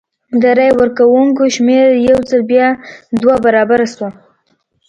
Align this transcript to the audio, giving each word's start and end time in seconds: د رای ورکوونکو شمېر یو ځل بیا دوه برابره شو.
د 0.41 0.43
رای 0.57 0.71
ورکوونکو 0.79 1.43
شمېر 1.55 1.85
یو 2.09 2.19
ځل 2.29 2.41
بیا 2.51 2.67
دوه 3.21 3.35
برابره 3.45 3.85
شو. 3.93 4.07